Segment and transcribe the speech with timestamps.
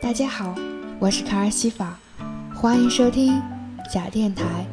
[0.00, 0.54] 大家好，
[1.00, 1.98] 我是卡尔西法，
[2.54, 3.42] 欢迎收听
[3.92, 4.64] 假电台。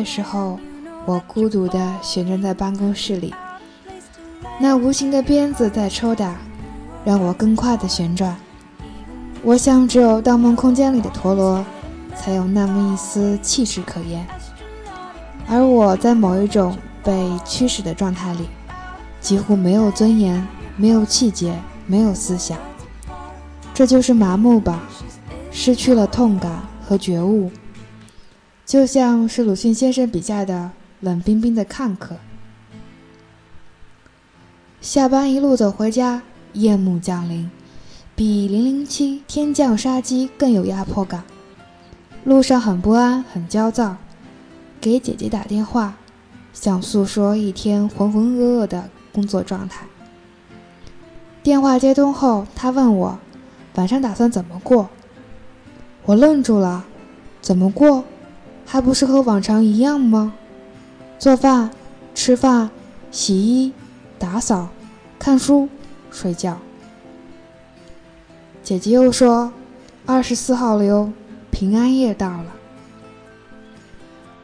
[0.00, 0.58] 的时候，
[1.04, 3.34] 我孤独地悬站在办公室里，
[4.58, 6.36] 那无形的鞭子在抽打，
[7.04, 8.34] 让我更快地旋转。
[9.42, 11.62] 我想，只有《盗梦空间》里的陀螺，
[12.16, 14.26] 才有那么一丝气势可言。
[15.46, 16.74] 而我在某一种
[17.04, 18.48] 被驱使的状态里，
[19.20, 20.46] 几乎没有尊严，
[20.78, 21.54] 没有气节，
[21.86, 22.56] 没有思想。
[23.74, 24.80] 这就是麻木吧，
[25.50, 26.50] 失去了痛感
[26.82, 27.50] 和觉悟。
[28.70, 30.70] 就像是鲁迅先生笔下的
[31.00, 32.18] 冷冰冰的看客。
[34.80, 36.22] 下班一路走回家，
[36.52, 37.50] 夜幕降临，
[38.14, 41.24] 比《零零七：天降杀机》更有压迫感。
[42.22, 43.96] 路上很不安，很焦躁，
[44.80, 45.96] 给姐姐打电话，
[46.52, 49.84] 想诉说一天浑浑噩噩的工作状态。
[51.42, 53.18] 电话接通后，她问我
[53.74, 54.88] 晚上打算怎么过。
[56.04, 56.84] 我愣住了，
[57.40, 58.04] 怎么过？
[58.72, 60.32] 还不是和往常一样吗？
[61.18, 61.70] 做饭、
[62.14, 62.70] 吃饭、
[63.10, 63.72] 洗衣、
[64.16, 64.68] 打扫、
[65.18, 65.68] 看书、
[66.12, 66.56] 睡觉。
[68.62, 69.52] 姐姐又说
[70.06, 71.12] ：“二十四号了哟，
[71.50, 72.46] 平安夜到了。”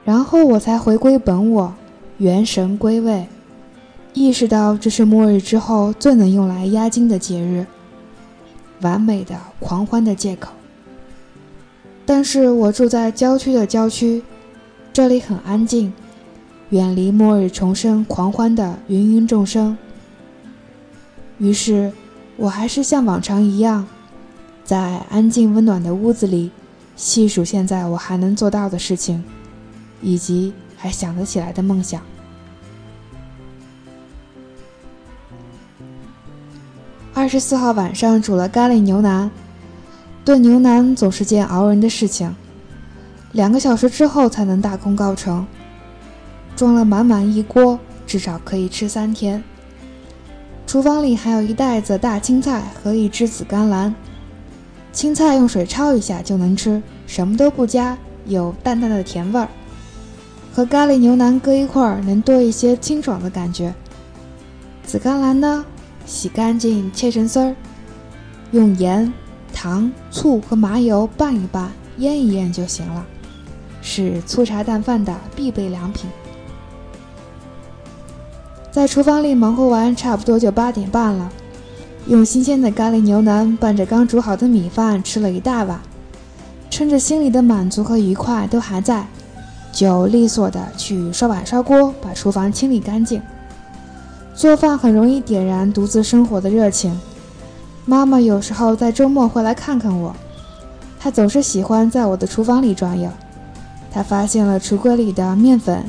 [0.04, 1.72] 然后我才回归本我，
[2.18, 3.28] 元神归位，
[4.12, 7.64] 意识到这是末日之后最能用来压惊的节日，
[8.80, 10.55] 完美的狂欢的借口。
[12.06, 14.22] 但是我住在郊区的郊区，
[14.92, 15.92] 这里很安静，
[16.70, 19.76] 远离末日重生狂欢的芸芸众生。
[21.38, 21.92] 于是，
[22.36, 23.86] 我还是像往常一样，
[24.64, 24.78] 在
[25.10, 26.52] 安静温暖的屋子里，
[26.94, 29.24] 细数现在我还能做到的事情，
[30.00, 32.00] 以及还想得起来的梦想。
[37.12, 39.28] 二十四号晚上煮了咖喱牛腩。
[40.26, 42.34] 炖牛腩总是件熬人的事情，
[43.30, 45.46] 两个小时之后才能大功告成。
[46.56, 47.78] 装了满满一锅，
[48.08, 49.44] 至少可以吃三天。
[50.66, 53.94] 厨房里还有一袋子大青菜和一只紫甘蓝，
[54.92, 59.48] 青菜用水焯一下就能吃，什么都不加，有淡淡的甜味儿。
[60.52, 63.72] 和咖喱牛腩搁一块儿，能多一些清爽的感觉。
[64.84, 65.64] 紫甘蓝呢，
[66.04, 67.54] 洗干净切成丝儿，
[68.50, 69.12] 用盐。
[69.56, 73.06] 糖、醋和麻油拌一拌，腌一腌就行了，
[73.80, 76.10] 是粗茶淡饭的必备良品。
[78.70, 81.32] 在厨房里忙活完，差不多就八点半了。
[82.06, 85.80] 用新鲜的咖喱牛腩拌着刚煮好的米饭，吃了一大碗，
[86.68, 89.08] 趁着心里的满足和愉快都还在，
[89.72, 93.22] 就利索的去刷碗刷锅，把厨房清理干净。
[94.34, 97.00] 做饭很容易点燃独自生活的热情。
[97.88, 100.14] 妈妈有时候在周末会来看看我，
[100.98, 103.08] 她总是喜欢在我的厨房里转悠。
[103.92, 105.88] 她发现了橱柜里的面粉、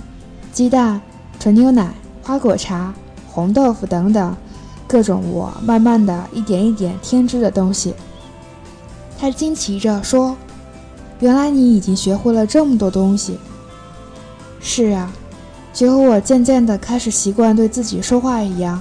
[0.53, 1.01] 鸡蛋、
[1.39, 1.91] 纯牛奶、
[2.21, 2.93] 花果茶、
[3.27, 4.37] 红豆腐等等
[4.85, 7.95] 各种我慢慢的一点一点添置的东西。
[9.19, 10.37] 他惊奇着说
[11.19, 13.39] ：“原来你已经学会了这么多东西。”
[14.61, 15.11] 是啊，
[15.73, 18.79] 就和我渐渐地开始习惯对自己说话一样，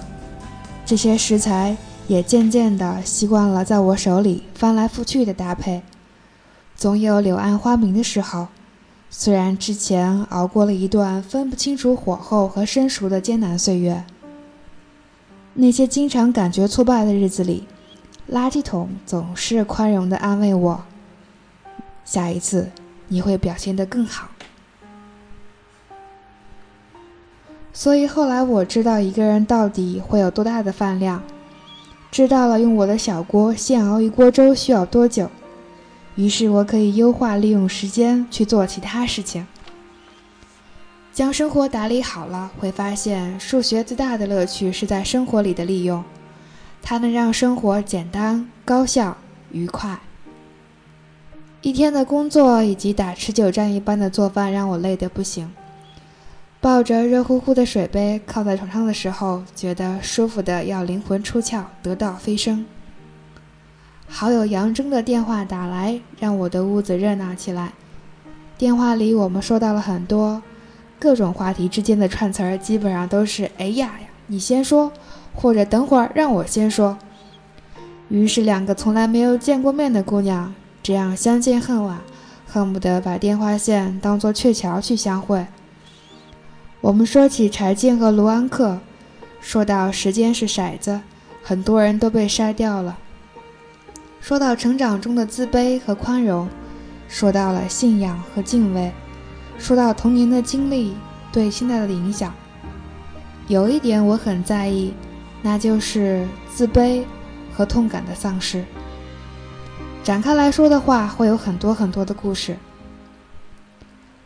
[0.85, 1.75] 这些食材
[2.09, 5.83] 也渐渐地习惯了在我手里翻来覆去的搭配。
[6.77, 8.49] 总有柳暗花明的时候，
[9.09, 14.05] 虽然之前熬过了一段分不清楚火候和生熟的艰难岁月，
[15.55, 17.67] 那些经常感觉挫败的日子里，
[18.31, 20.85] 垃圾桶总是宽容地安慰我
[22.05, 22.71] ：“下一次
[23.09, 24.29] 你会表现得更好。”
[27.73, 31.23] 所以后来我知道一个人到底会有多大的饭量，
[32.11, 35.31] 知道了用我的小锅现熬一锅粥需要多久，
[36.15, 39.47] 于是我可以优化利用时间去做其他事情。
[41.13, 46.05] 将生活打理好了，会发现数学最大的乐趣是在生活里的利用，
[46.83, 49.17] 它能让生活简单、高效、
[49.51, 49.99] 愉快。
[51.63, 55.51] 一天的工作以及打持久战一般的做饭让我累得不行。
[56.67, 62.67] 抱着热乎乎的水杯靠在床上的时候，觉得舒服的要灵魂出窍，得道飞升。
[64.09, 67.75] 好友杨征的电话打来，让我的屋子热闹起来。
[68.59, 70.43] 电话里我们说到了很多
[70.99, 74.91] 各种话题之间的串词儿，基本上都是“哎呀呀，你先说”
[75.37, 76.99] 或者“等会儿让我先说”。
[78.11, 80.53] 于是两个从来没有见过面的姑娘，
[80.83, 82.01] 这样相见恨晚，
[82.45, 85.47] 恨不得把电话线当作鹊桥去相会。
[86.87, 88.79] 我们说起柴静和卢安克，
[89.41, 91.01] 说到时间是骰子，
[91.43, 92.97] 很多人都被筛掉了。
[94.21, 96.49] 说到成长中的自卑和宽容，
[97.09, 98.93] 说到了信仰和敬畏，
[99.59, 100.95] 说到童年的经历
[101.33, 102.33] 对现在的影响。
[103.49, 104.95] 有一点我很在意，
[105.43, 106.25] 那就是
[106.55, 107.03] 自卑
[107.53, 108.65] 和痛感的丧失。
[110.05, 112.57] 展开来说的话，会有很多很多的故事。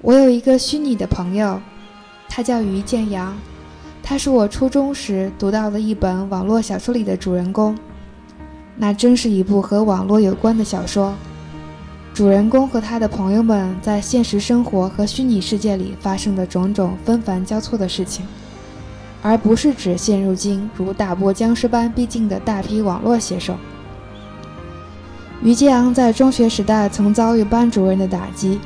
[0.03, 1.59] 我有一个虚拟的朋友。
[2.33, 3.37] 他叫于建阳，
[4.03, 7.77] 他是我初中时读到的一本网络小说里的主人公。
[8.77, 11.13] 那真是一部和网络有关的小说。
[12.15, 18.25] 主人公和他的朋友们在现实生活和虚拟世界里发生的种种纷繁交错的事情，
[19.23, 23.57] 而不是指现如今如大波僵尸般逼近的大批网络写手。
[25.43, 28.61] 于建阳在中学时代曾遭遇班主任的打击。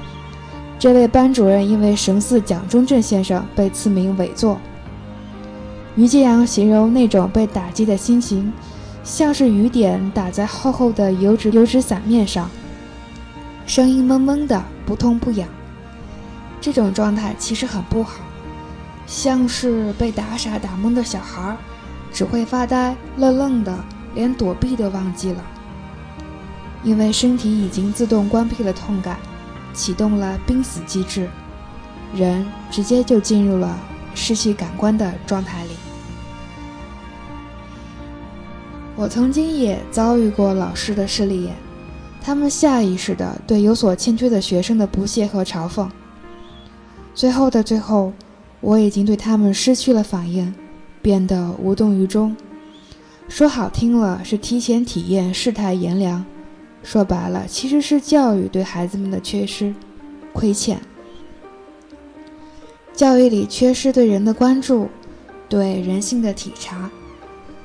[0.85, 4.61] 这位班主任因为神似蒋中正先生，被赐名伪作。
[5.97, 8.53] 于建阳形容那种被打击的心情，
[9.03, 12.51] 像是雨点打在厚厚的油纸油纸伞面上，
[13.65, 15.49] 声音闷闷的，不痛不痒。
[16.61, 18.21] 这种状态其实很不好，
[19.07, 21.57] 像是被打傻打懵的小孩，
[22.13, 23.75] 只会发呆愣愣的，
[24.15, 25.43] 连躲避都忘记了，
[26.83, 29.17] 因为身体已经自动关闭了痛感。
[29.75, 31.29] 启动了濒死机制，
[32.15, 33.77] 人直接就进入了
[34.15, 35.71] 失去感官的状态里。
[38.97, 41.57] 我曾经也遭遇过老师的势利眼，
[42.23, 45.89] 他们下意识的对有所欠缺的学生的不屑和嘲讽。
[47.13, 48.13] 最后的最后，
[48.61, 50.55] 我已经对他们失去了反应，
[51.03, 52.37] 变得无动于衷。
[53.29, 56.25] 说好听了是提前体验世态炎凉。
[56.85, 59.75] 说白了，其实是教育对孩子们的缺失、
[60.33, 60.79] 亏欠。
[62.93, 64.89] 教育里缺失对人的关注，
[65.49, 66.89] 对人性的体察。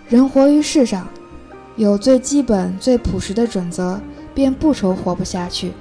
[0.08, 1.08] 人活于世上，
[1.76, 4.00] 有最基本、最朴实的准则，
[4.34, 5.74] 便不愁活不下去。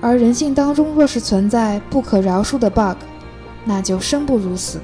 [0.00, 2.98] 而人性当中若是存在不可饶恕的 bug，
[3.64, 4.80] 那就生不如死。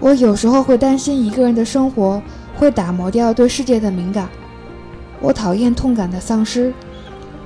[0.00, 2.22] 我有时候会担心一个人的生活
[2.56, 4.28] 会打磨掉对世界的敏感。
[5.22, 6.74] 我讨厌痛感的丧失。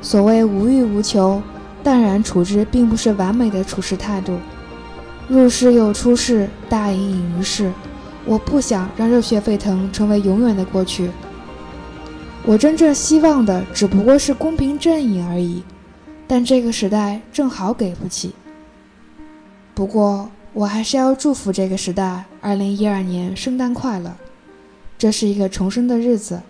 [0.03, 1.43] 所谓无欲无求、
[1.83, 4.39] 淡然处之，并不是完美的处事态度。
[5.29, 7.71] 入世又出世，大隐隐于世。
[8.25, 11.11] 我不想让热血沸腾成为永远的过去。
[12.45, 15.63] 我真正希望的只不过是公平正义而已。
[16.29, 18.33] 但这个时代正好给不起。
[19.75, 24.13] 不过，我还是要祝福这个时代：二零一二年圣诞快乐！
[24.99, 26.41] 这是一个重生的日子。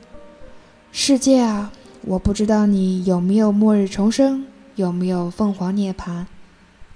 [0.92, 6.26] 世界啊我不知道你有没有末日重生有没有凤凰涅槃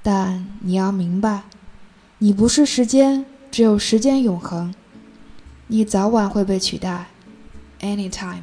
[0.03, 1.43] 但你要明白
[2.19, 4.75] 你不是时间只有时间永恒
[5.67, 7.07] 你早晚会被取代
[7.81, 8.43] anytime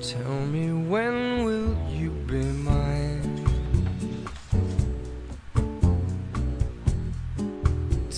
[0.00, 1.61] tell me when will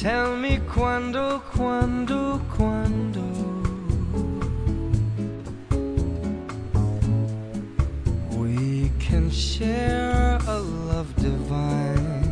[0.05, 3.23] Tell me quando, quando, quando.
[8.37, 12.29] We can share a love divine.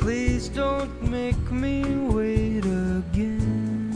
[0.00, 3.92] Please don't make me wait again.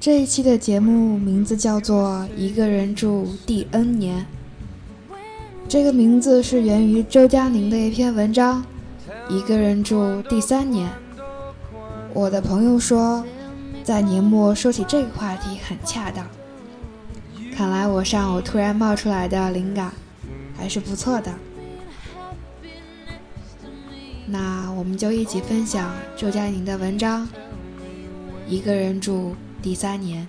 [0.00, 4.20] 这一期的节目名字叫做《一个人住第 N 年》，
[5.68, 8.64] 这个名字是源于周佳宁的一篇文章
[9.32, 10.88] 《一个人住第三年》。
[12.14, 13.24] 我的朋友说，
[13.82, 16.24] 在年末说起这个话题很恰当。
[17.52, 19.90] 看来我上午突然冒出来的灵感
[20.56, 21.32] 还是不错的。
[24.26, 27.26] 那我们就一起分享周佳宁的文章
[28.46, 30.28] 《一个人住第三年》。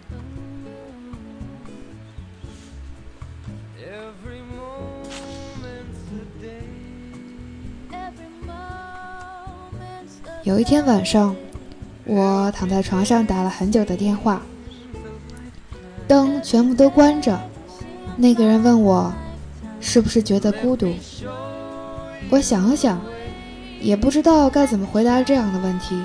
[10.48, 11.36] 有一天晚上，
[12.06, 14.42] 我躺在床上打了很久的电话，
[16.08, 17.38] 灯全部都关着。
[18.16, 19.14] 那个人问我，
[19.82, 20.90] 是不是觉得孤独？
[22.30, 22.98] 我想了想，
[23.82, 26.02] 也不知道该怎么回答这样的问题，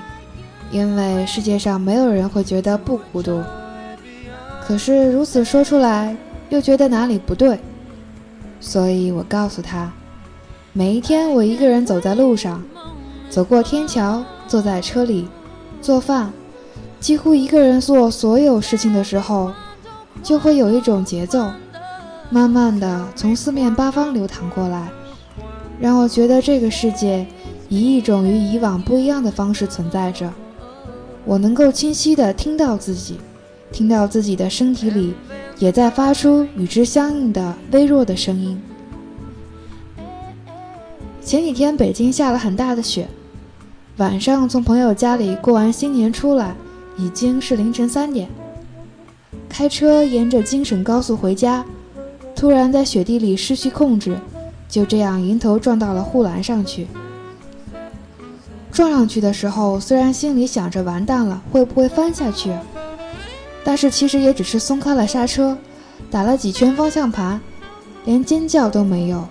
[0.73, 3.41] 因为世界上没有人会觉得不孤独。
[4.61, 6.17] 可是如此说出来，
[6.49, 7.61] 又觉得哪里不对，
[8.59, 9.93] 所以我告诉他，
[10.73, 12.61] 每一天我一个人走在路上。
[13.33, 15.27] 走过天桥，坐在车里，
[15.81, 16.31] 做饭，
[17.01, 19.51] 几乎一个人做所有事情的时候，
[20.23, 21.51] 就会有一种节奏，
[22.29, 24.87] 慢慢的从四面八方流淌过来，
[25.81, 27.27] 让我觉得这个世界
[27.71, 30.31] 以一种与以往不一样的方式存在着。
[31.25, 33.19] 我能够清晰的听到自己，
[33.73, 35.15] 听到自己的身体里
[35.59, 38.61] 也在发出与之相应的微弱的声音。
[41.25, 43.09] 前几天北京下了很大的雪。
[43.99, 46.57] 晚上从朋友家里过完新年出来，
[46.97, 48.29] 已经是凌晨三点。
[49.51, 51.63] 开车沿着京沈高速回家，
[52.35, 54.17] 突然在雪地里失去控制，
[54.67, 56.87] 就这样迎头撞到了护栏上去。
[58.71, 62.51] 撞上去的时候，虽然心里想着完蛋了，会不会翻下去，
[63.63, 65.59] 但是其实也只是松开了刹车，
[66.11, 67.39] 打了几圈方向盘，
[68.07, 69.29] 连尖叫都没有，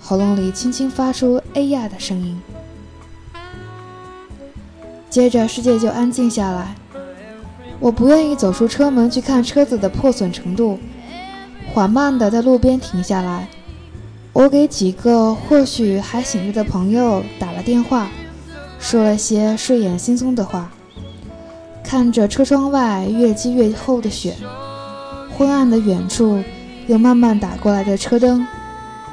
[0.00, 2.40] 喉咙里轻轻发出“哎呀”的声音。
[5.10, 6.76] 接着世界就安静下来。
[7.80, 10.78] 我不愿意走出车门去看车子的破损程度，
[11.72, 13.48] 缓慢地在路边停下来。
[14.32, 18.08] 我给几个或许还醒着的朋友打了电话，
[18.78, 20.70] 说了些睡眼惺忪的话。
[21.82, 24.36] 看着车窗外越积越厚的雪，
[25.36, 26.40] 昏暗的远处
[26.86, 28.46] 又慢慢打过来的车灯，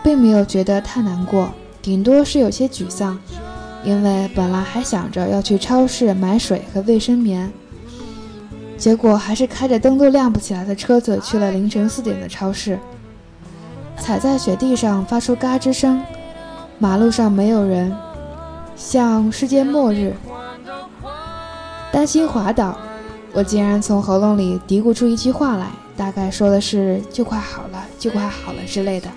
[0.03, 1.51] 并没有觉得太难过，
[1.81, 3.17] 顶多是有些沮丧。
[3.83, 7.51] 因为本来还想着要去超市买水和卫生棉，
[8.77, 12.77] 结果还是开着灯都亮不起来的车子去了凌晨四点的超市。
[13.97, 16.01] 踩在雪地上发出嘎吱声，
[16.79, 17.95] 马路上没有人，
[18.75, 20.13] 像世界末日。
[21.91, 22.77] 担心滑倒，
[23.31, 29.07] 我竟然从喉咙里嘀咕出一句话来，大概说的是“就快好了，就快好了”之类的。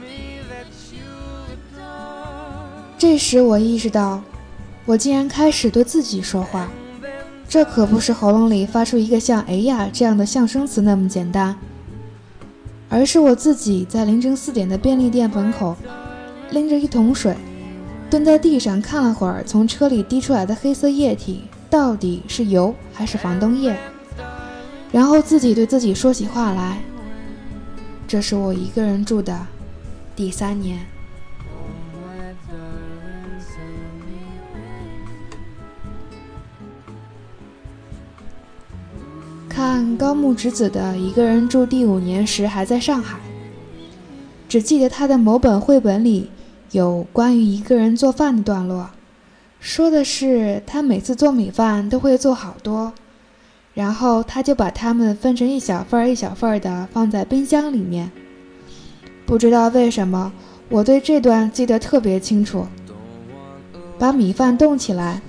[2.96, 4.22] 这时我意识到。
[4.90, 6.68] 我竟然开始对自己说话，
[7.48, 11.54] 这可不是喉咙里发出一个像“哎呀”这样的象声词那么简单，
[12.88, 15.76] 而是我自己在凌晨四点的便利店门口，
[16.50, 17.36] 拎着一桶水，
[18.10, 23.76] 蹲在地上看了会儿从车里滴出来的黑色液体到底是油还是防冻液，
[24.90, 26.80] 然后自己对自己说起话来。
[28.08, 29.38] 这是我一个人住的
[30.16, 30.80] 第三年。
[39.60, 43.20] 看高木直子的《一个人住第五年》时，还在上海。
[44.48, 46.30] 只记得他的某本绘本里
[46.70, 48.88] 有关于一个人做饭的段落，
[49.60, 52.94] 说的是他每次做米饭都会做好多，
[53.74, 58.10] 然后他就把它们分成一小份儿一小份儿的放在冰箱里面。
[59.26, 60.32] 不知道为什么，
[60.70, 62.66] 我对这段记得特别清楚。
[63.98, 65.20] 把米饭冻起来，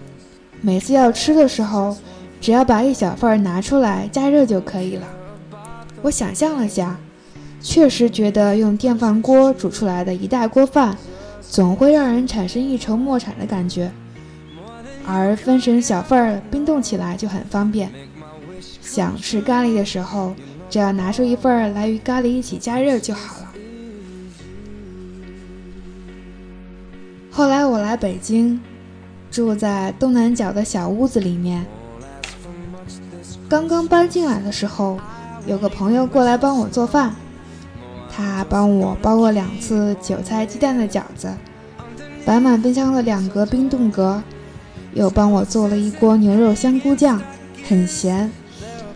[0.62, 1.98] 每次要吃的时候。
[2.42, 5.08] 只要把一小份拿出来加热就可以了。
[6.02, 6.98] 我想象了下，
[7.62, 10.98] 确实觉得用电饭锅煮出来的一大锅饭，
[11.40, 13.92] 总会让人产生一筹莫展的感觉。
[15.06, 17.92] 而分成小份儿冰冻起来就很方便。
[18.82, 20.34] 想吃咖喱的时候，
[20.70, 23.48] 只要拿出一份儿来与咖喱一起加热就好了。
[27.30, 28.60] 后来我来北京，
[29.30, 31.64] 住在东南角的小屋子里面。
[33.52, 34.98] 刚刚搬进来的时候，
[35.46, 37.14] 有个朋友过来帮我做饭，
[38.10, 41.34] 他帮我包过两次韭菜鸡蛋的饺子，
[42.24, 44.24] 摆满冰箱的两格冰冻格，
[44.94, 47.22] 又帮我做了一锅牛肉香菇酱，
[47.68, 48.32] 很咸。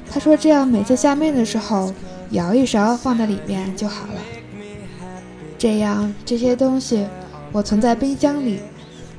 [0.09, 1.91] 他说这样每次下面的时候，
[2.29, 4.21] 舀一勺放在里面就好了。
[5.57, 7.05] 这样这些东西
[7.51, 8.61] 我存在冰箱里，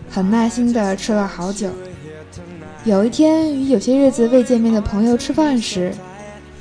[0.09, 1.69] 很耐心地吃了好久。
[2.87, 5.93] 有一天与有些日子未见面的朋友吃饭时，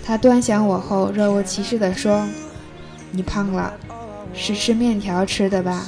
[0.04, 2.28] 他端详我后若无其事地说
[3.14, 3.72] ：“你胖了，
[4.34, 5.86] 是吃面条吃的吧？”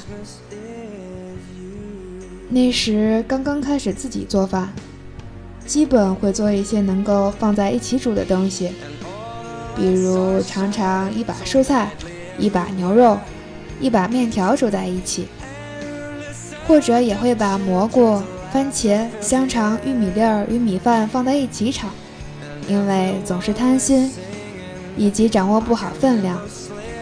[2.50, 4.72] 那时刚刚开始自己做饭，
[5.66, 8.74] 基本会做一些能够放在一起煮的东西，
[9.76, 11.90] 比如常常一把蔬菜，
[12.38, 13.18] 一把牛肉。
[13.80, 15.28] 一把面条煮在一起，
[16.68, 18.20] 或者也会把蘑菇、
[18.52, 21.88] 番茄、香肠、玉米粒儿与米饭放在一起炒，
[22.68, 24.12] 因为总是贪心，
[24.96, 26.40] 以及掌握不好分量，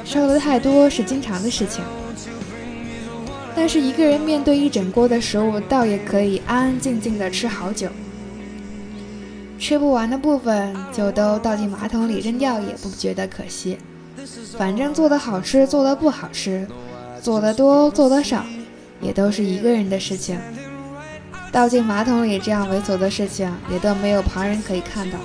[0.03, 1.83] 烧得太多是经常的事情。
[3.55, 7.87] 但是一个人面对一整锅的食物，倒也可以安安静静的吃好久。
[9.57, 13.77] 吃不完的部分就都倒进马桶里扔掉，也不觉得可惜。
[14.57, 16.67] 反正做的好吃，做的不好吃，
[17.21, 18.43] 做的多，做的少，
[18.99, 20.37] 也都是一个人的事情。
[21.55, 25.17] 倒进马桶里这样猥琐的事情，也都没有旁人可以看到，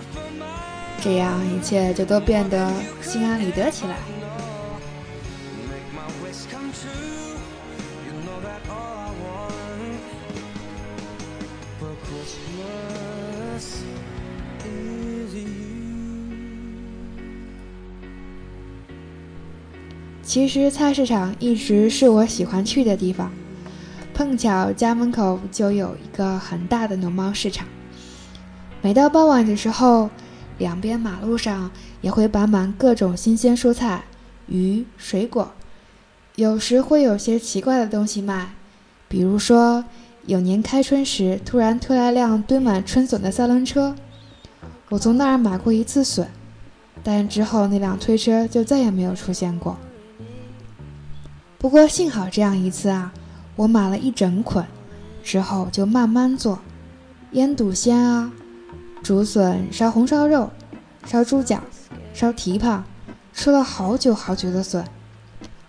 [1.01, 2.71] 这样一切就都变得
[3.03, 3.97] 心安理得起来。
[20.23, 23.33] 其实菜市场一直是我喜欢去的地方，
[24.21, 27.67] 碰巧家门口就有一个很大的农贸市场。
[28.83, 30.11] 每到傍晚的时候，
[30.59, 31.71] 两边马路上
[32.03, 34.05] 也会摆满各种新鲜蔬菜、
[34.47, 35.51] 鱼、水果，
[36.35, 38.51] 有时会有些奇怪的东西卖，
[39.09, 39.87] 比如说
[40.27, 43.97] 有年开春时突然推来辆堆满春笋的三轮车，
[44.91, 46.29] 我从那儿买过一次笋，
[47.03, 49.79] 但之后那辆推车就再也没有出现过。
[51.57, 53.15] 不过幸好这样一次啊，
[53.57, 54.65] 我买了一整捆，
[55.23, 56.59] 之后就慢慢做，
[57.33, 58.33] 腌笃鲜啊，
[59.03, 60.51] 竹笋烧红烧肉，
[61.05, 61.61] 烧猪脚，
[62.15, 62.85] 烧蹄膀，
[63.33, 64.85] 吃了好久好久的笋。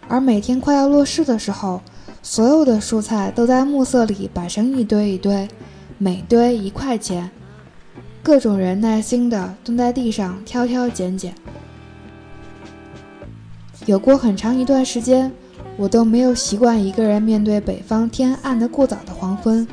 [0.08, 1.82] 而每天快要落市的时候，
[2.22, 5.48] 所有的蔬菜都在暮色里摆成一堆一堆，
[5.98, 7.30] 每堆一块钱，
[8.24, 11.34] 各种人耐心地蹲在地上挑挑拣拣。
[13.86, 15.32] 有过很长一段时间。
[15.78, 19.68] 我都没有习惯一个人面对北方天暗得过早的黄昏，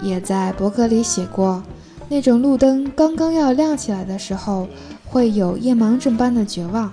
[0.00, 1.62] 也在博客里写过，
[2.08, 4.68] 那种路灯刚刚要亮起来的时候，
[5.04, 6.92] 会有夜盲症般的绝望。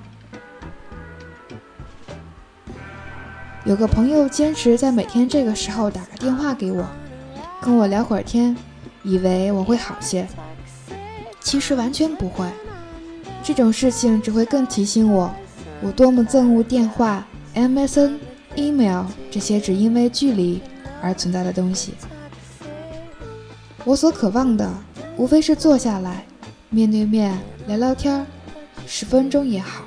[3.64, 6.86] 有个朋友坚持在每天这个时候打个电话给我，
[7.62, 8.56] 跟我聊会儿天，
[9.04, 10.28] 以为我会好些，
[11.42, 12.46] 其实完全不会。
[13.44, 15.32] 这种事情只会更提醒我，
[15.82, 17.26] 我多么憎恶电话。
[17.56, 18.18] MSN、
[18.58, 20.62] email 这些只因为距离
[21.02, 21.94] 而存在的东西，
[23.86, 24.70] 我所渴望的
[25.16, 26.26] 无非是坐下来，
[26.70, 28.26] 面对面聊聊天
[28.86, 29.86] 十分钟也好。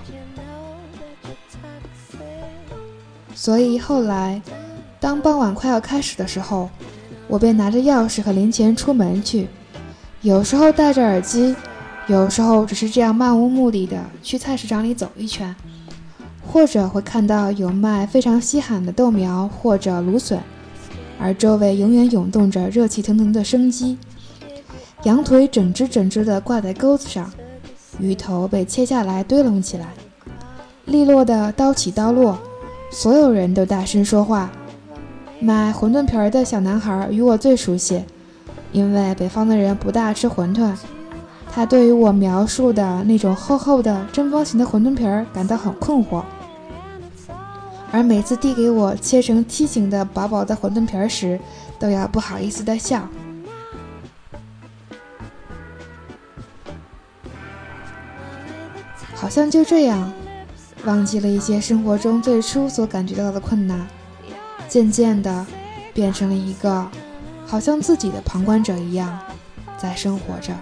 [3.34, 4.40] 所以后来，
[4.98, 6.70] 当傍晚快要开始的时候，
[7.28, 9.46] 我便拿着钥匙和零钱出门去，
[10.22, 11.54] 有时候戴着耳机，
[12.06, 15.54] 有时候只是这样漫无目的的去菜市场里走一圈。
[16.58, 20.40] 或者会看到有卖非常稀罕的豆苗或者芦笋，
[21.16, 23.96] 而周围永远涌动着热气腾腾的生机。
[25.04, 27.30] 羊腿整只整只的挂在钩子上，
[28.00, 29.86] 鱼头被切下来堆拢起来，
[30.84, 32.36] 利落的刀起刀落，
[32.90, 34.50] 所有人都大声说话。
[35.38, 38.02] 卖馄饨皮儿的小男孩与我最熟悉，
[38.72, 40.72] 因为北方的人不大吃馄饨。
[41.52, 46.24] 他对于我描述的那种厚厚的正方形的馄饨皮儿感到很困惑。
[47.90, 51.40] 而每次递给我切成梯形的薄薄的馄饨皮儿时，
[51.78, 53.08] 都要不好意思的笑。
[59.14, 60.12] 好像就这样，
[60.84, 63.86] 忘记了一些生活中最初所感觉到的困难，
[64.68, 65.44] 渐渐的，
[65.92, 66.86] 变成了一个
[67.44, 69.18] 好像自己的旁观者一样，
[69.76, 70.52] 在生活着。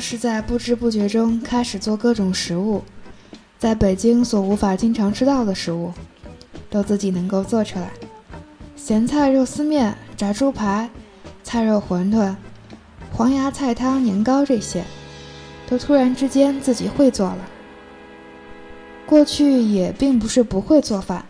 [0.00, 2.82] 是在不知不觉中开始做各种食物，
[3.58, 5.92] 在北京所无法经常吃到的食物，
[6.70, 7.90] 都自己能够做出来。
[8.74, 10.88] 咸菜肉丝面、炸猪排、
[11.42, 12.34] 菜肉馄饨、
[13.12, 14.82] 黄芽菜汤、年糕这些，
[15.68, 17.38] 都突然之间自己会做了。
[19.06, 21.26] 过去也并不是不会做饭，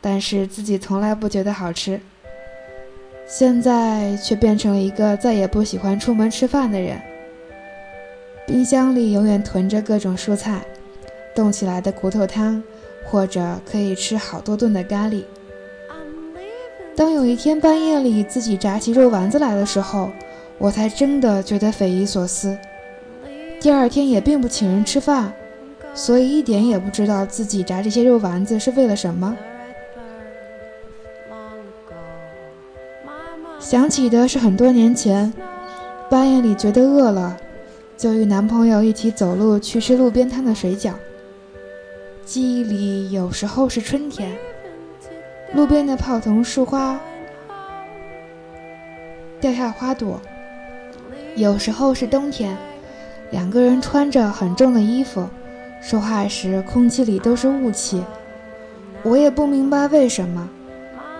[0.00, 2.00] 但是自己从来不觉得好吃。
[3.28, 7.00] 现在却变成了一个再也不喜欢出门吃饭的人。
[8.46, 10.64] 冰箱里永远囤着各种蔬菜，
[11.34, 12.62] 冻起来的骨头汤，
[13.04, 15.24] 或者可以吃好多顿的咖喱。
[16.94, 20.10] 当有一天半夜里自己炸起肉丸子来的时候，
[20.58, 22.58] 我才真的觉得匪夷所思。
[23.60, 25.32] 第二天也并不请人吃饭，
[25.94, 29.36] 所以一点也不知道自己炸这些肉丸子是为了什么。
[33.58, 35.32] 想起的是很多年前，
[36.10, 37.36] 半夜里觉得饿了，
[37.96, 40.92] 就与男朋友一起走路去吃路边摊的水饺。
[42.24, 44.32] 记忆里有时候是春天，
[45.54, 46.98] 路边的泡桐树花
[49.40, 50.20] 掉下花朵；
[51.36, 52.56] 有时候是冬天，
[53.30, 55.28] 两个人穿着很重的衣服，
[55.80, 58.02] 说话时空气里都是雾气。
[59.02, 60.48] 我也不明白为什么。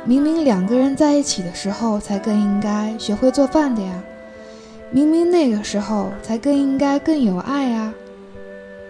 [0.04, 4.02] 明明两个人在一起的时候才更应该学会做饭的呀，
[4.94, 7.94] 明明那个时候才更应该更有爱啊，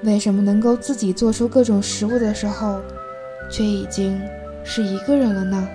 [0.03, 2.81] 为什么能够自己做出各种食物的时候，
[3.49, 4.21] 却已经
[4.65, 5.69] 是一个人了呢？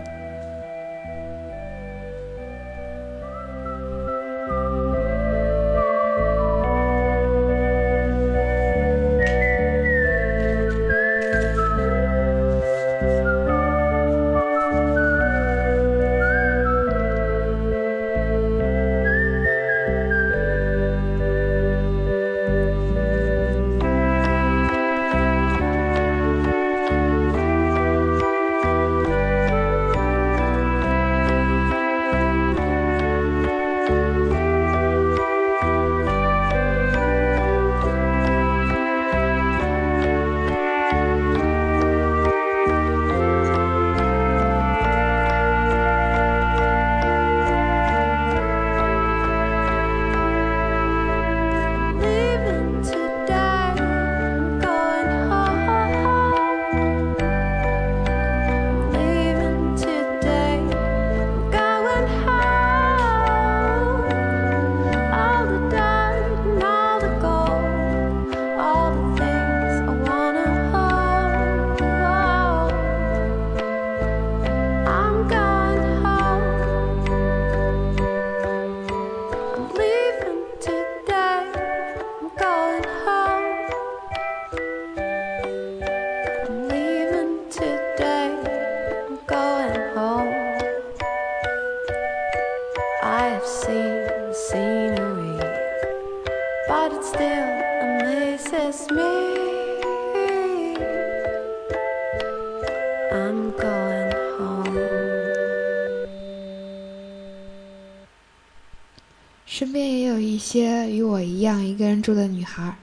[112.08, 112.74] 住的女孩。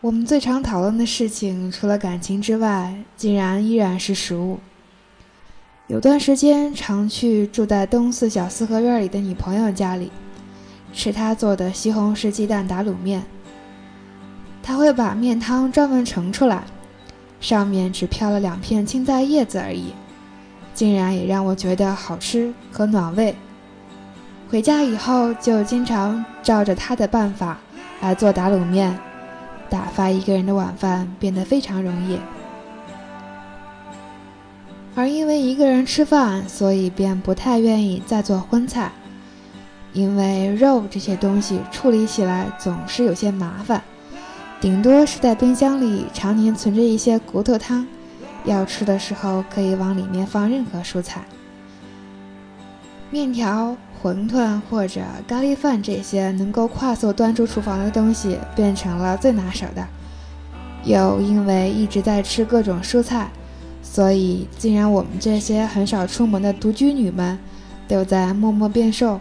[0.00, 4.60] 我们最常讨论的事情，除了感情之外，竟然依然是食物。
[5.86, 10.10] 有段时间常去住在东四小四合院里的女朋友家里，
[10.94, 13.24] 吃她做的西红柿鸡蛋打卤面。
[14.62, 16.64] 她会把面汤专门盛出来，
[17.42, 19.92] 上面只飘了两片青菜叶子而已，
[20.72, 23.34] 竟然也让我觉得好吃和暖胃。
[24.50, 27.60] 回家以后就经常照着他的办法
[28.00, 28.98] 来做打卤面，
[29.68, 32.18] 打发一个人的晚饭变得非常容易。
[34.96, 38.90] 而因为一个人吃饭，所以便不太愿意再做荤菜，
[39.92, 43.80] 因为肉这些东西处理起来总是有些麻烦，
[44.60, 47.86] 顶多是在冰箱里常年存着一些骨头汤，
[48.44, 51.22] 要吃的时候可以往里面放任何蔬菜。
[53.10, 59.84] 面条、馄饨或者咖喱饭这些能够快速端出厨房的东西，变成了最拿手的。
[60.84, 63.28] 又因为一直在吃各种蔬菜，
[63.82, 67.36] 所以竟然我们这些很少出门的独居女们，
[67.88, 69.20] 都在默默变瘦。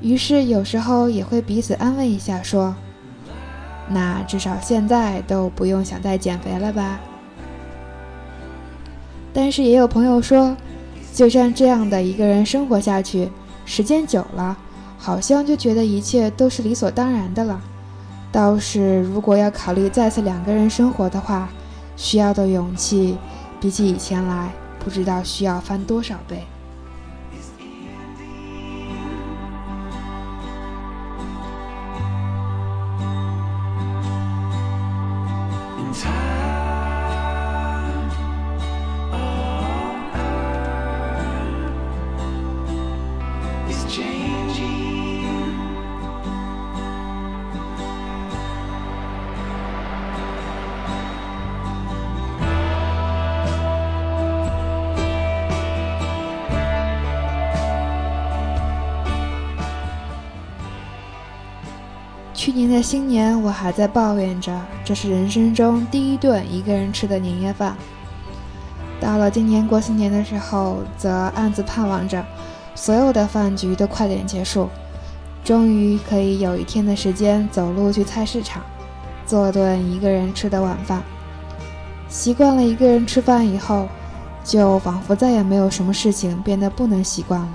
[0.00, 2.74] 于是有时候也会彼此安慰一下，说
[3.88, 7.00] ：“那至少现在都不用想再减肥了吧？”
[9.32, 10.56] 但是也有朋友说，
[11.14, 13.30] 就像这样的一个人生活下去，
[13.64, 14.58] 时间久了，
[14.98, 17.60] 好像就觉得一切都是理所当然的了。
[18.32, 21.48] 倒是如果要考虑再次两个人生活的话，
[21.96, 23.16] 需要的勇气，
[23.60, 26.44] 比起以前来，不知道需要翻多少倍。
[62.84, 67.74] 新年，我还在抱怨着这是人生中第一顿一个人吃的年夜饭。
[69.00, 72.22] 到了今年过新年的时候，则暗自盼望着
[72.74, 74.68] 所有的饭局都快点结束，
[75.42, 78.62] 终于可以有一天的时间走路去菜市场，
[79.24, 81.02] 做顿一个人吃的晚饭。
[82.10, 83.88] 习惯了一个人吃饭以后，
[84.44, 87.48] 就仿佛再也没有什么事情变得不能习惯了。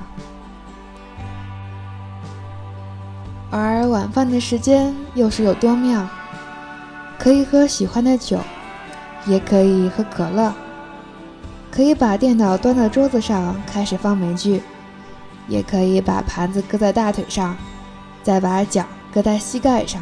[3.89, 6.08] 晚饭的时间又是有多妙，
[7.17, 8.39] 可以喝喜欢的酒，
[9.25, 10.54] 也可以喝可乐，
[11.69, 14.62] 可以把电脑端到桌子上开始放美剧，
[15.47, 17.56] 也可以把盘子搁在大腿上，
[18.23, 20.02] 再把脚搁在膝盖上，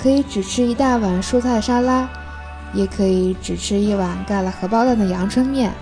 [0.00, 2.08] 可以只吃一大碗蔬菜沙拉，
[2.72, 5.72] 也可以只吃一碗盖了荷包蛋的阳春面，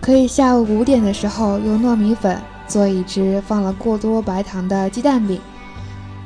[0.00, 2.40] 可以下午五点的时候用糯米粉。
[2.70, 5.40] 做一只放了过多白糖的鸡蛋饼，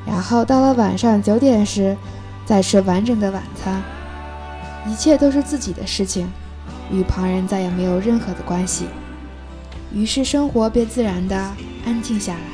[0.06, 1.96] 然后到了晚上九点时，
[2.44, 3.82] 再吃完整的晚餐。
[4.86, 6.30] 一切都是自己的事情，
[6.90, 8.86] 与旁人再也没有任何的关系。
[9.92, 11.36] 于是生活便自然的
[11.86, 12.53] 安静下来。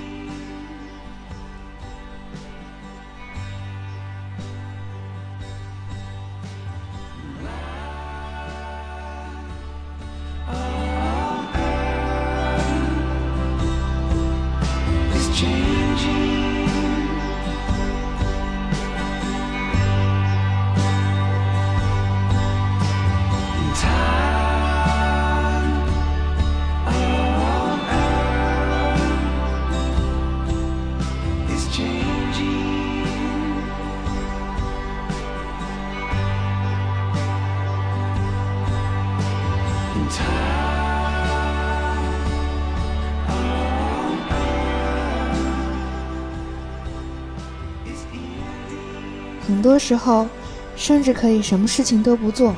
[49.70, 50.26] 多时候，
[50.74, 52.52] 甚至可以什么事情都不做，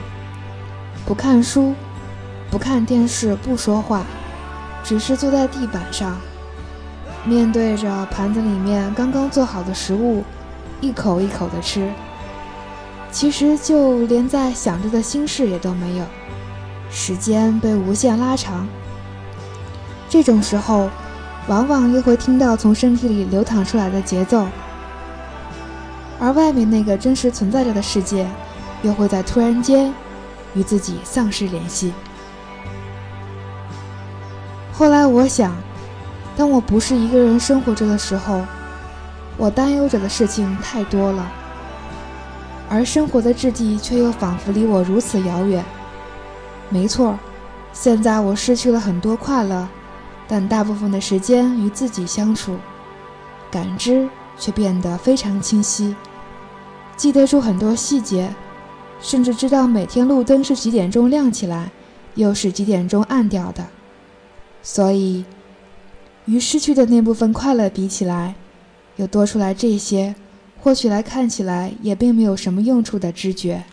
[1.05, 1.75] 不看书，
[2.51, 4.03] 不看电视，不说话，
[4.83, 6.18] 只是坐在地板上，
[7.27, 10.25] 面对着盘子里面刚刚做好的食物，
[10.81, 11.87] 一口一口的吃。
[13.11, 16.07] 其实就连在想着的心事也都没有，
[16.90, 18.66] 时间被无限拉长。
[20.09, 20.88] 这种时候，
[21.46, 24.46] 往往又会听到从身体里流淌出来的节奏。
[26.22, 28.24] 而外面那个真实存在着的世界，
[28.82, 29.92] 又会在突然间
[30.54, 31.92] 与自己丧失联系。
[34.72, 35.52] 后来我想，
[36.37, 38.40] 当我不是一个人生活着的时候，
[39.37, 41.28] 我担忧着的事情太多了，
[42.70, 45.64] 而生活的质地却又仿佛离我如此遥远。
[46.68, 47.18] 没错，
[47.72, 49.66] 现在我失去了很多快乐，
[50.28, 52.56] 但大部分的时间与自己相处，
[53.50, 54.08] 感知
[54.38, 55.96] 却变得非常清晰。
[56.96, 58.33] 记得住很多细节，
[59.00, 61.70] 甚至知道每天路灯是几点钟亮起来，
[62.14, 63.66] 又是几点钟暗掉的。
[64.62, 65.24] 所以，
[66.26, 68.37] 与失去的那部分快乐比起来，
[68.96, 70.14] 又多出来这些，
[70.61, 73.64] 或许来看起来也并没有什么用处的知觉。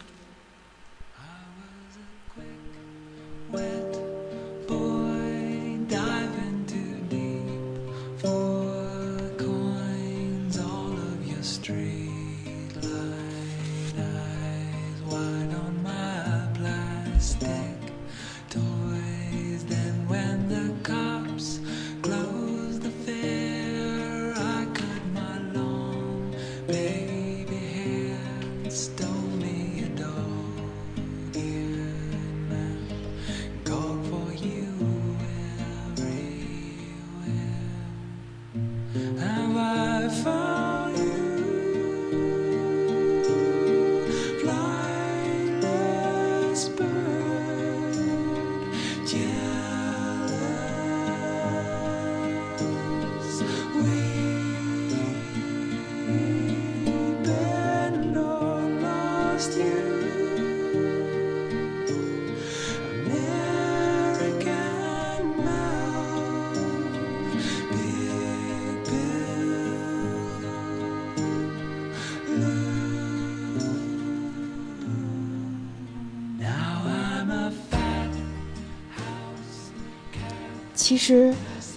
[80.90, 81.32] 其实，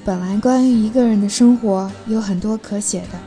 [0.07, 3.19] 本来关于一个人的生活有很多可写的，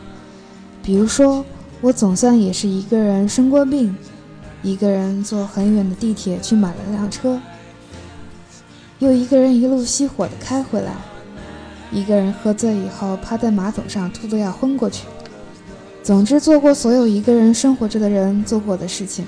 [0.82, 1.46] 比如说，
[1.80, 3.96] 我总算也是一个人生过病，
[4.64, 7.40] 一个人坐很远的地铁去买了辆车，
[8.98, 10.96] 又一个人一路熄火的开回来，
[11.92, 15.06] 一个人喝醉以后趴在马桶上吐得要昏过去。
[16.02, 19.24] 总之，做过所有一个人生活着的人做过的事情，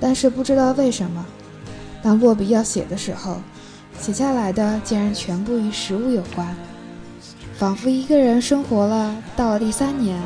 [0.00, 1.26] 但是不知道为什么，
[2.02, 3.36] 当落笔要写的时候，
[4.00, 6.56] 写下来的竟然全部与食物有关，
[7.58, 10.18] 仿佛一个人生活了到了第三年，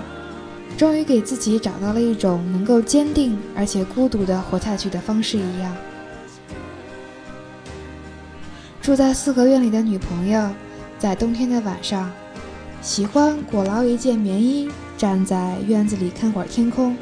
[0.78, 5.76] 终于给自己找到了一种能够坚定而且孤独的活下去的方式一样。
[8.80, 10.48] 住在四合院里的女朋友，
[10.96, 12.08] 在冬天的晚上，
[12.80, 14.70] 喜欢裹牢一件棉衣。
[14.96, 16.96] 站在院子里看会儿天空，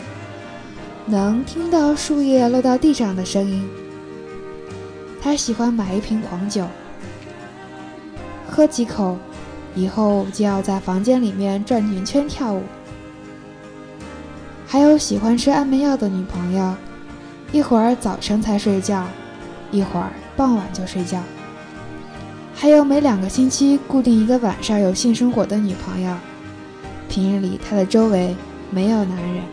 [1.04, 3.68] 能听到树叶落到地上的声音。
[5.22, 6.66] 他喜欢买一瓶黄酒，
[8.50, 9.16] 喝几口，
[9.76, 12.64] 以后就要在房间里面转圆圈跳舞。
[14.66, 16.74] 还有喜欢吃安眠药的女朋友，
[17.52, 19.06] 一会儿早晨才睡觉，
[19.70, 21.22] 一会儿傍晚就睡觉。
[22.52, 26.16] 还有每两个星期固定一个晚上有性生活的女朋友。
[27.08, 28.34] 平日里，他的周围
[28.70, 29.44] 没有男人。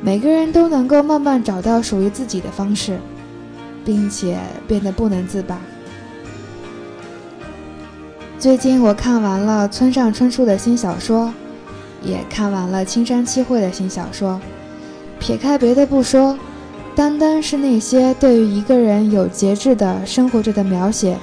[0.00, 2.98] 每个人都能够慢慢找到属于自己的方式，
[3.86, 5.56] 并且变得不能自拔。
[8.38, 11.32] 最近我看完了村上春树的新小说，
[12.02, 14.38] 也看完了青山七惠的新小说。
[15.18, 16.36] 撇开别的不说，
[16.94, 21.16] 单单是那些对于一个人有节制的生活着的描写，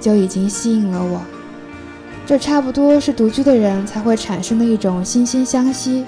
[0.00, 1.20] 就已经吸引了我。
[2.26, 6.04] 这差不多是独居的人才会产生的一种惺惺相惜。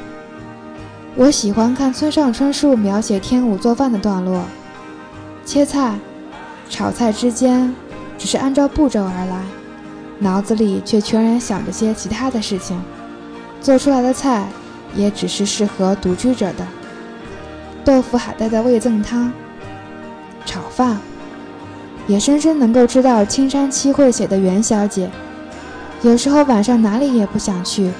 [1.14, 4.42] 我喜欢看村上春树描写天武做饭的段落，
[5.48, 5.98] 切菜、
[6.68, 7.74] 炒菜之间
[8.18, 9.42] 只是按照步骤而来，
[10.18, 12.78] 脑子里却全然想着些其他的事情，
[13.58, 14.46] 做出来的菜
[14.94, 16.66] 也只是适合独居者的。
[17.82, 19.32] 豆腐海带的味噌汤、
[20.44, 20.98] 炒饭，
[22.06, 25.10] 也深深能够知道青山七惠写的袁小姐。
[26.02, 27.90] 有时候晚上哪里也不想去，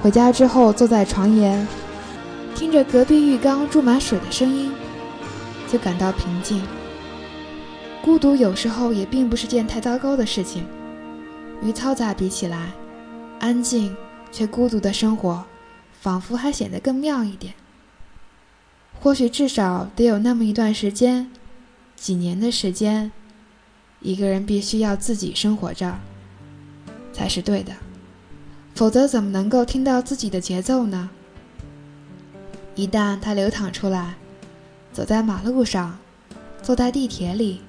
[0.00, 1.66] 回家之后坐在床沿，
[2.54, 4.70] 听着隔壁浴缸注满水的声音，
[5.70, 6.62] 就感到平静。
[8.02, 10.64] 孤独有时候也并不是件太糟糕的事情，
[11.62, 12.72] 与嘈杂比起来，
[13.38, 13.94] 安静
[14.32, 15.44] 却孤独的生活，
[16.00, 17.54] 仿佛还显得更妙一点。
[19.00, 21.30] 或许至少得有那么一段时间，
[21.94, 23.12] 几年的时间，
[24.00, 25.98] 一个人必须要自己生活着。
[27.12, 27.72] 才是对的，
[28.74, 31.10] 否则怎么能够听到自己的节奏呢？
[32.76, 34.14] 一旦它流淌出来，
[34.98, 35.96] 走在马路上，
[36.60, 37.60] 坐在地铁里，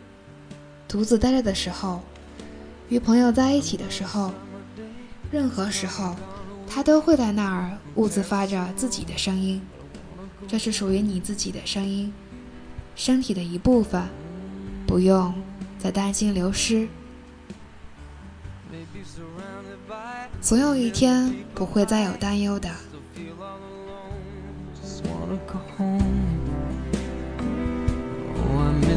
[0.87, 2.01] 独自待着的时候，
[2.87, 4.31] 与朋友在一起的时候，
[5.29, 6.15] 任何时候，
[6.67, 9.61] 它都会在那儿兀自发着自己的声音。
[10.47, 12.11] 这是属于你自己的声音，
[12.95, 14.01] 身体的一部分，
[14.87, 15.31] 不用
[15.77, 16.87] 再担心流失。
[20.41, 22.71] 总有一天不会再有担忧的。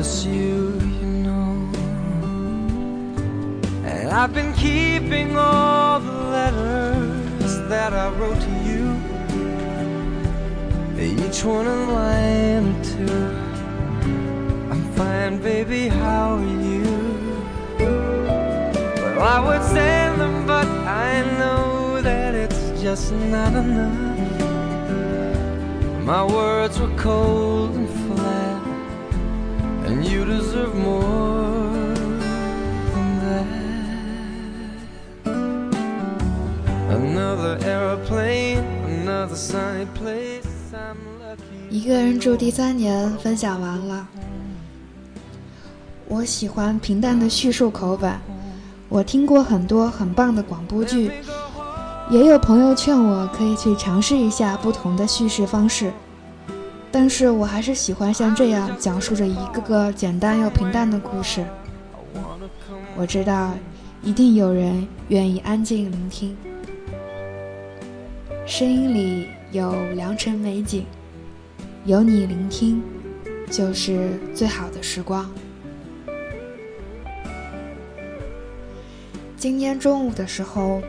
[0.02, 1.52] Miss you, you know.
[3.84, 8.84] And I've been keeping all the letters that I wrote to you.
[11.10, 13.22] Each one a line two.
[14.72, 16.84] I'm fine, baby, how are you?
[19.14, 20.68] Well, I would send them, but
[21.06, 24.00] I know that it's just not enough.
[26.12, 28.51] My words were cold and flat,
[29.92, 31.94] and you deserve more
[32.92, 33.46] than that.
[36.88, 40.46] Another aeroplane, another sunny place.
[40.72, 41.68] I'm lucky.
[41.68, 44.08] 一个人住第三年分享完了。
[46.08, 48.12] 我喜欢平淡的叙述口吻。
[48.88, 51.10] 我听过很多很棒的广播剧，
[52.10, 55.90] 也有朋友劝我可以去尝试一下不同的叙事方式，
[56.92, 61.42] 但是我还是喜欢像这样讲述着一个个简单又平淡的故事。
[62.94, 63.54] 我知道，
[64.02, 66.36] 一定有人愿意安静聆听，
[68.44, 70.84] 声音里有良辰美景。
[71.84, 72.80] 有你聆听，
[73.50, 75.28] 就是最好的时光。
[79.36, 80.80] 今天中午的时候，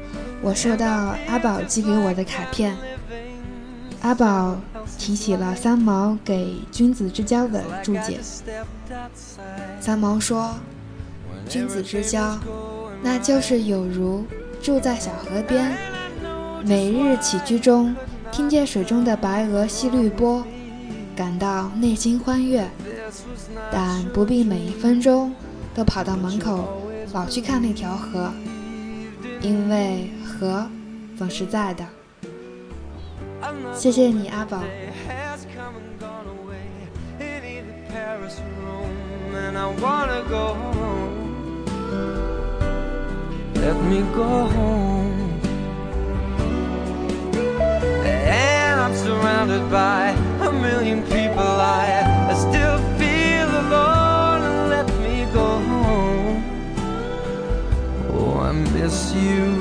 [0.42, 2.76] 我收到阿宝寄给我的卡片。
[4.02, 4.58] 阿宝
[4.98, 8.20] 提起了三毛给《君子之交》的注解。
[9.80, 10.56] 三毛说
[11.50, 12.40] ：“君子之交，
[13.02, 14.26] 那就是有如
[14.62, 15.76] 住在小河边，
[16.66, 17.96] 每日起居中
[18.32, 20.44] 听见水中的白鹅戏绿波，
[21.16, 22.70] 感到内心欢悦。
[23.72, 25.34] 但不必每一分钟
[25.76, 26.82] 都跑到门口
[27.12, 28.32] 老去看那条河，
[29.42, 30.68] 因为河
[31.18, 31.86] 总是在的。
[33.75, 34.63] 谢谢你，阿宝。
[35.07, 36.67] has come and gone away
[37.21, 41.65] in either Paris or Rome, and I wanna go home.
[43.55, 45.41] Let me go home.
[48.27, 51.39] And I'm surrounded by a million people.
[51.39, 54.69] I, I still feel alone.
[54.71, 56.43] Let me go home.
[58.13, 59.57] Oh, I miss you,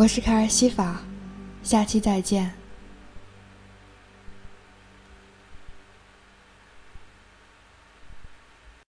[0.00, 1.02] 我是凯尔西法，
[1.62, 2.59] 下期再见。